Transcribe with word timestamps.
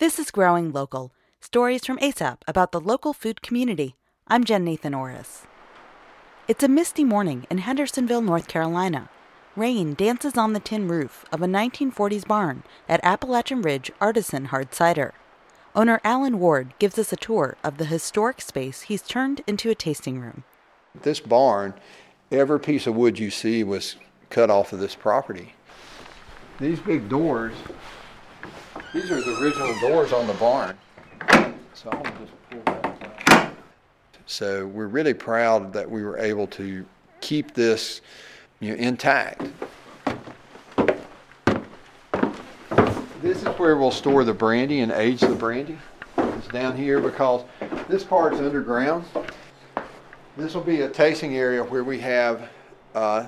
This 0.00 0.18
is 0.18 0.30
Growing 0.30 0.72
Local 0.72 1.12
stories 1.42 1.84
from 1.84 1.98
ASAP 1.98 2.38
about 2.48 2.72
the 2.72 2.80
local 2.80 3.12
food 3.12 3.42
community. 3.42 3.96
I'm 4.26 4.44
Jen 4.44 4.64
Nathan 4.64 4.94
Orris. 4.94 5.42
It's 6.48 6.64
a 6.64 6.68
misty 6.68 7.04
morning 7.04 7.46
in 7.50 7.58
Hendersonville, 7.58 8.22
North 8.22 8.48
Carolina. 8.48 9.10
Rain 9.54 9.92
dances 9.92 10.38
on 10.38 10.54
the 10.54 10.58
tin 10.58 10.88
roof 10.88 11.26
of 11.30 11.42
a 11.42 11.46
1940s 11.46 12.26
barn 12.26 12.62
at 12.88 13.04
Appalachian 13.04 13.60
Ridge 13.60 13.92
Artisan 14.00 14.46
Hard 14.46 14.74
Cider. 14.74 15.12
Owner 15.74 16.00
Alan 16.02 16.38
Ward 16.38 16.72
gives 16.78 16.98
us 16.98 17.12
a 17.12 17.16
tour 17.16 17.58
of 17.62 17.76
the 17.76 17.84
historic 17.84 18.40
space 18.40 18.80
he's 18.80 19.02
turned 19.02 19.42
into 19.46 19.68
a 19.68 19.74
tasting 19.74 20.18
room. 20.18 20.44
This 20.94 21.20
barn, 21.20 21.74
every 22.32 22.58
piece 22.58 22.86
of 22.86 22.96
wood 22.96 23.18
you 23.18 23.30
see 23.30 23.62
was 23.62 23.96
cut 24.30 24.48
off 24.48 24.72
of 24.72 24.80
this 24.80 24.94
property. 24.94 25.52
These 26.58 26.80
big 26.80 27.10
doors, 27.10 27.52
these 28.92 29.10
are 29.10 29.20
the 29.20 29.38
original 29.40 29.78
doors 29.80 30.12
on 30.12 30.26
the 30.26 30.34
barn. 30.34 30.76
So 31.74 31.90
I'll 31.90 32.02
just 32.02 32.32
pull 32.50 32.62
that 32.64 33.28
out. 33.30 33.54
So 34.26 34.66
we're 34.66 34.86
really 34.86 35.14
proud 35.14 35.72
that 35.72 35.88
we 35.88 36.02
were 36.02 36.18
able 36.18 36.46
to 36.48 36.84
keep 37.20 37.54
this 37.54 38.00
you 38.60 38.70
know, 38.70 38.76
intact. 38.76 39.48
This 43.22 43.42
is 43.42 43.48
where 43.58 43.76
we'll 43.76 43.90
store 43.90 44.24
the 44.24 44.34
brandy 44.34 44.80
and 44.80 44.90
age 44.92 45.20
the 45.20 45.28
brandy. 45.28 45.78
It's 46.16 46.48
down 46.48 46.76
here 46.76 47.00
because 47.00 47.44
this 47.88 48.02
part's 48.02 48.38
underground. 48.38 49.04
This 50.36 50.54
will 50.54 50.62
be 50.62 50.80
a 50.80 50.88
tasting 50.88 51.36
area 51.36 51.62
where 51.62 51.84
we 51.84 51.98
have 52.00 52.48
uh, 52.94 53.26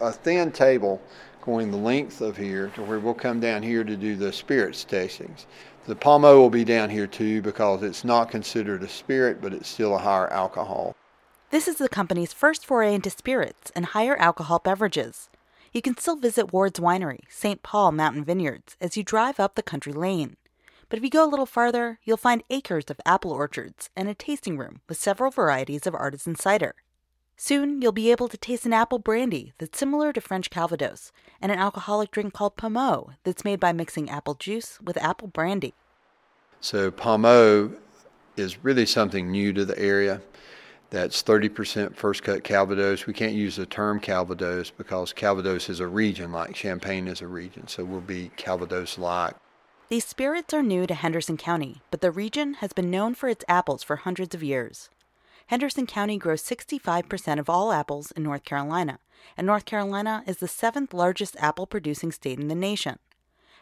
a 0.00 0.12
thin 0.12 0.52
table 0.52 1.02
going 1.42 1.70
the 1.70 1.76
length 1.76 2.20
of 2.20 2.36
here 2.36 2.68
to 2.74 2.82
where 2.82 2.98
we'll 2.98 3.14
come 3.14 3.40
down 3.40 3.62
here 3.62 3.84
to 3.84 3.96
do 3.96 4.16
the 4.16 4.32
spirits 4.32 4.84
tastings. 4.84 5.46
The 5.86 5.96
Pommeau 5.96 6.38
will 6.38 6.50
be 6.50 6.64
down 6.64 6.90
here 6.90 7.06
too 7.06 7.42
because 7.42 7.82
it's 7.82 8.04
not 8.04 8.30
considered 8.30 8.82
a 8.82 8.88
spirit, 8.88 9.40
but 9.42 9.52
it's 9.52 9.68
still 9.68 9.94
a 9.94 9.98
higher 9.98 10.32
alcohol. 10.32 10.96
This 11.50 11.68
is 11.68 11.76
the 11.76 11.88
company's 11.88 12.32
first 12.32 12.64
foray 12.64 12.94
into 12.94 13.10
spirits 13.10 13.70
and 13.74 13.86
higher 13.86 14.16
alcohol 14.16 14.60
beverages. 14.60 15.28
You 15.72 15.82
can 15.82 15.96
still 15.96 16.16
visit 16.16 16.52
Ward's 16.52 16.80
Winery, 16.80 17.20
St. 17.28 17.62
Paul 17.62 17.92
Mountain 17.92 18.24
Vineyards, 18.24 18.76
as 18.80 18.96
you 18.96 19.02
drive 19.02 19.40
up 19.40 19.54
the 19.54 19.62
country 19.62 19.92
lane. 19.92 20.36
But 20.88 20.98
if 20.98 21.04
you 21.04 21.10
go 21.10 21.26
a 21.26 21.28
little 21.28 21.46
farther, 21.46 21.98
you'll 22.04 22.16
find 22.18 22.42
acres 22.50 22.84
of 22.90 23.00
apple 23.04 23.32
orchards 23.32 23.90
and 23.96 24.08
a 24.08 24.14
tasting 24.14 24.58
room 24.58 24.82
with 24.88 24.98
several 24.98 25.30
varieties 25.30 25.86
of 25.86 25.94
artisan 25.94 26.36
cider. 26.36 26.74
Soon, 27.36 27.82
you'll 27.82 27.92
be 27.92 28.10
able 28.10 28.28
to 28.28 28.36
taste 28.36 28.66
an 28.66 28.72
apple 28.72 28.98
brandy 28.98 29.52
that's 29.58 29.78
similar 29.78 30.12
to 30.12 30.20
French 30.20 30.50
Calvados 30.50 31.12
and 31.40 31.50
an 31.50 31.58
alcoholic 31.58 32.10
drink 32.10 32.32
called 32.32 32.56
Pommeau 32.56 33.14
that's 33.24 33.44
made 33.44 33.58
by 33.58 33.72
mixing 33.72 34.08
apple 34.08 34.34
juice 34.34 34.80
with 34.80 34.96
apple 34.98 35.28
brandy. 35.28 35.74
So, 36.60 36.90
Pommeau 36.90 37.74
is 38.36 38.64
really 38.64 38.86
something 38.86 39.30
new 39.30 39.52
to 39.52 39.64
the 39.64 39.78
area. 39.78 40.22
That's 40.90 41.22
30% 41.22 41.96
first 41.96 42.22
cut 42.22 42.44
Calvados. 42.44 43.06
We 43.06 43.14
can't 43.14 43.32
use 43.32 43.56
the 43.56 43.66
term 43.66 43.98
Calvados 43.98 44.70
because 44.70 45.12
Calvados 45.12 45.68
is 45.68 45.80
a 45.80 45.86
region 45.86 46.32
like 46.32 46.54
Champagne 46.54 47.08
is 47.08 47.22
a 47.22 47.26
region, 47.26 47.66
so 47.66 47.82
we'll 47.82 48.00
be 48.00 48.30
Calvados 48.36 48.98
like. 48.98 49.34
These 49.88 50.04
spirits 50.04 50.54
are 50.54 50.62
new 50.62 50.86
to 50.86 50.94
Henderson 50.94 51.36
County, 51.36 51.82
but 51.90 52.02
the 52.02 52.10
region 52.10 52.54
has 52.54 52.72
been 52.72 52.90
known 52.90 53.14
for 53.14 53.28
its 53.28 53.44
apples 53.48 53.82
for 53.82 53.96
hundreds 53.96 54.34
of 54.34 54.42
years. 54.42 54.90
Henderson 55.46 55.86
County 55.86 56.18
grows 56.18 56.42
65% 56.42 57.38
of 57.38 57.50
all 57.50 57.72
apples 57.72 58.10
in 58.12 58.22
North 58.22 58.44
Carolina, 58.44 58.98
and 59.36 59.46
North 59.46 59.64
Carolina 59.64 60.22
is 60.26 60.38
the 60.38 60.48
seventh 60.48 60.94
largest 60.94 61.36
apple 61.38 61.66
producing 61.66 62.12
state 62.12 62.38
in 62.38 62.48
the 62.48 62.54
nation. 62.54 62.98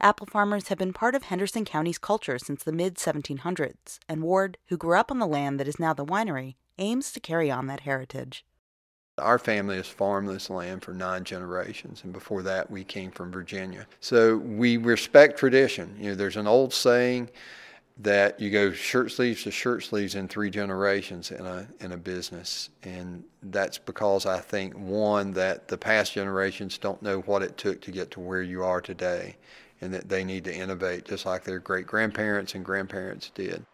Apple 0.00 0.26
farmers 0.26 0.68
have 0.68 0.78
been 0.78 0.92
part 0.92 1.14
of 1.14 1.24
Henderson 1.24 1.64
County's 1.64 1.98
culture 1.98 2.38
since 2.38 2.62
the 2.62 2.72
mid 2.72 2.96
1700s, 2.96 3.98
and 4.08 4.22
Ward, 4.22 4.58
who 4.66 4.76
grew 4.76 4.98
up 4.98 5.10
on 5.10 5.18
the 5.18 5.26
land 5.26 5.58
that 5.58 5.68
is 5.68 5.78
now 5.78 5.94
the 5.94 6.04
winery, 6.04 6.56
aims 6.78 7.12
to 7.12 7.20
carry 7.20 7.50
on 7.50 7.66
that 7.66 7.80
heritage. 7.80 8.44
Our 9.18 9.38
family 9.38 9.76
has 9.76 9.88
farmed 9.88 10.28
this 10.28 10.50
land 10.50 10.82
for 10.82 10.92
nine 10.92 11.24
generations, 11.24 12.04
and 12.04 12.12
before 12.12 12.42
that, 12.42 12.70
we 12.70 12.84
came 12.84 13.10
from 13.10 13.32
Virginia. 13.32 13.86
So 14.00 14.36
we 14.36 14.76
respect 14.76 15.38
tradition. 15.38 15.96
You 15.98 16.10
know, 16.10 16.14
there's 16.14 16.36
an 16.36 16.46
old 16.46 16.74
saying 16.74 17.30
that 17.98 18.38
you 18.38 18.50
go 18.50 18.72
shirt 18.72 19.10
sleeves 19.10 19.42
to 19.44 19.50
shirt 19.50 19.82
sleeves 19.82 20.14
in 20.14 20.28
three 20.28 20.50
generations 20.50 21.30
in 21.30 21.46
a 21.46 21.66
in 21.80 21.92
a 21.92 21.96
business, 21.96 22.70
and 22.82 23.24
that's 23.44 23.78
because 23.78 24.26
I 24.26 24.38
think 24.38 24.74
one 24.74 25.32
that 25.32 25.68
the 25.68 25.78
past 25.78 26.12
generations 26.12 26.78
don't 26.78 27.02
know 27.02 27.20
what 27.20 27.42
it 27.42 27.56
took 27.56 27.80
to 27.82 27.90
get 27.90 28.10
to 28.12 28.20
where 28.20 28.42
you 28.42 28.62
are 28.64 28.80
today, 28.80 29.36
and 29.80 29.94
that 29.94 30.08
they 30.08 30.24
need 30.24 30.44
to 30.44 30.54
innovate 30.54 31.06
just 31.06 31.24
like 31.24 31.44
their 31.44 31.58
great 31.58 31.86
grandparents 31.86 32.54
and 32.54 32.64
grandparents 32.64 33.30
did. 33.34 33.64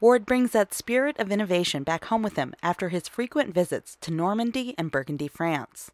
Ward 0.00 0.24
brings 0.24 0.52
that 0.52 0.72
spirit 0.72 1.18
of 1.18 1.32
innovation 1.32 1.82
back 1.82 2.04
home 2.04 2.22
with 2.22 2.36
him 2.36 2.54
after 2.62 2.90
his 2.90 3.08
frequent 3.08 3.52
visits 3.52 3.96
to 4.00 4.12
Normandy 4.12 4.72
and 4.78 4.92
Burgundy, 4.92 5.26
France. 5.26 5.90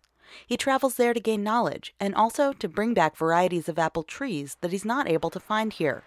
He 0.47 0.59
travels 0.59 0.97
there 0.97 1.15
to 1.15 1.21
gain 1.21 1.43
knowledge 1.43 1.95
and 1.99 2.15
also 2.15 2.53
to 2.53 2.69
bring 2.69 2.93
back 2.93 3.17
varieties 3.17 3.69
of 3.69 3.79
apple 3.79 4.03
trees 4.03 4.59
that 4.61 4.73
he's 4.73 4.85
not 4.85 5.09
able 5.09 5.31
to 5.31 5.41
find 5.41 5.73
here. 5.73 6.03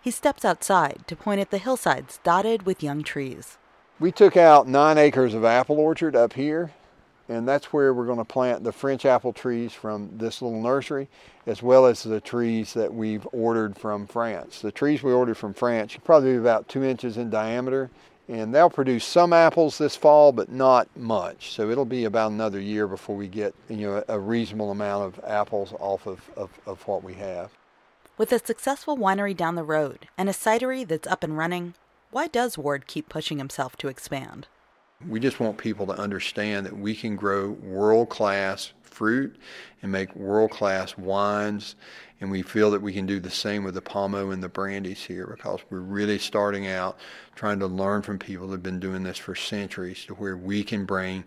He 0.00 0.10
steps 0.10 0.44
outside 0.44 1.02
to 1.06 1.16
point 1.16 1.40
at 1.40 1.50
the 1.50 1.58
hillsides 1.58 2.20
dotted 2.24 2.64
with 2.64 2.82
young 2.82 3.02
trees. 3.02 3.58
We 4.00 4.12
took 4.12 4.36
out 4.36 4.68
nine 4.68 4.98
acres 4.98 5.34
of 5.34 5.44
apple 5.44 5.78
orchard 5.78 6.14
up 6.14 6.34
here 6.34 6.70
and 7.28 7.46
that's 7.46 7.72
where 7.72 7.92
we're 7.92 8.06
going 8.06 8.18
to 8.18 8.24
plant 8.24 8.64
the 8.64 8.72
French 8.72 9.04
apple 9.04 9.32
trees 9.32 9.72
from 9.72 10.10
this 10.16 10.40
little 10.40 10.62
nursery, 10.62 11.08
as 11.46 11.62
well 11.62 11.86
as 11.86 12.02
the 12.02 12.20
trees 12.20 12.72
that 12.74 12.92
we've 12.92 13.26
ordered 13.32 13.76
from 13.76 14.06
France. 14.06 14.60
The 14.60 14.72
trees 14.72 15.02
we 15.02 15.12
ordered 15.12 15.36
from 15.36 15.52
France 15.52 15.96
probably 16.02 16.36
about 16.36 16.68
two 16.68 16.82
inches 16.82 17.18
in 17.18 17.28
diameter, 17.28 17.90
and 18.28 18.54
they'll 18.54 18.70
produce 18.70 19.04
some 19.04 19.32
apples 19.32 19.78
this 19.78 19.96
fall, 19.96 20.32
but 20.32 20.50
not 20.50 20.88
much. 20.96 21.52
So 21.52 21.70
it'll 21.70 21.84
be 21.84 22.04
about 22.04 22.32
another 22.32 22.60
year 22.60 22.86
before 22.86 23.16
we 23.16 23.28
get 23.28 23.54
you 23.68 23.76
know 23.88 24.04
a 24.08 24.18
reasonable 24.18 24.70
amount 24.70 25.04
of 25.04 25.24
apples 25.24 25.74
off 25.78 26.06
of, 26.06 26.20
of, 26.36 26.50
of 26.66 26.86
what 26.88 27.02
we 27.02 27.14
have. 27.14 27.50
With 28.18 28.32
a 28.32 28.44
successful 28.44 28.98
winery 28.98 29.36
down 29.36 29.54
the 29.54 29.62
road 29.62 30.08
and 30.18 30.28
a 30.28 30.32
cidery 30.32 30.86
that's 30.86 31.06
up 31.06 31.22
and 31.22 31.38
running, 31.38 31.74
why 32.10 32.26
does 32.26 32.58
Ward 32.58 32.88
keep 32.88 33.08
pushing 33.08 33.38
himself 33.38 33.76
to 33.76 33.86
expand? 33.86 34.48
We 35.08 35.20
just 35.20 35.38
want 35.38 35.56
people 35.56 35.86
to 35.86 35.92
understand 35.92 36.66
that 36.66 36.76
we 36.76 36.96
can 36.96 37.14
grow 37.14 37.50
world 37.50 38.08
class 38.08 38.72
fruit 38.82 39.36
and 39.82 39.92
make 39.92 40.16
world 40.16 40.50
class 40.50 40.98
wines. 40.98 41.76
And 42.20 42.32
we 42.32 42.42
feel 42.42 42.72
that 42.72 42.82
we 42.82 42.92
can 42.92 43.06
do 43.06 43.20
the 43.20 43.30
same 43.30 43.62
with 43.62 43.74
the 43.74 43.82
Pommeau 43.82 44.32
and 44.32 44.42
the 44.42 44.48
brandies 44.48 45.04
here 45.04 45.28
because 45.36 45.60
we're 45.70 45.78
really 45.78 46.18
starting 46.18 46.66
out 46.66 46.98
trying 47.36 47.60
to 47.60 47.68
learn 47.68 48.02
from 48.02 48.18
people 48.18 48.48
that 48.48 48.54
have 48.54 48.62
been 48.64 48.80
doing 48.80 49.04
this 49.04 49.18
for 49.18 49.36
centuries 49.36 50.04
to 50.06 50.14
where 50.14 50.36
we 50.36 50.64
can 50.64 50.84
bring 50.84 51.22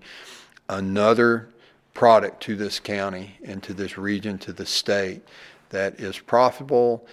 another 0.68 1.47
product 1.94 2.44
to 2.44 2.58
this 2.58 2.81
county 2.81 3.38
and 3.46 3.63
to 3.63 3.73
this 3.73 3.97
region, 3.97 4.38
to 4.40 4.52
the 4.52 4.66
state 4.66 5.22
that 5.72 6.00
is 6.00 6.18
profitable 6.20 7.06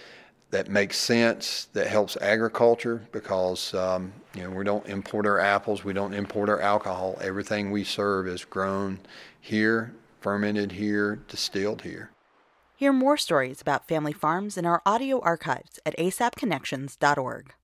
that 0.51 0.67
makes 0.67 0.97
sense, 0.97 1.65
that 1.73 1.87
helps 1.87 2.17
agriculture 2.17 3.07
because 3.11 3.73
um, 3.73 4.13
you 4.33 4.43
know 4.43 4.49
we 4.49 4.63
don't 4.63 4.87
import 4.87 5.27
our 5.27 5.39
apples, 5.39 5.83
we 5.83 5.93
don't 5.93 6.13
import 6.13 6.49
our 6.49 6.59
alcohol. 6.59 7.17
Everything 7.21 7.71
we 7.71 7.83
serve 7.83 8.27
is 8.27 8.45
grown 8.45 8.99
here, 9.39 9.93
fermented 10.21 10.73
here, 10.73 11.19
distilled 11.27 11.83
here. 11.83 12.11
Hear 12.75 12.93
more 12.93 13.17
stories 13.17 13.61
about 13.61 13.87
family 13.87 14.13
farms 14.13 14.57
in 14.57 14.65
our 14.65 14.81
audio 14.85 15.19
archives 15.19 15.79
at 15.85 15.97
asapconnections.org. 15.97 17.53